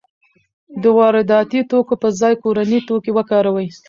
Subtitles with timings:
[0.81, 3.67] د وارداتي توکو په ځای کورني توکي وکاروئ.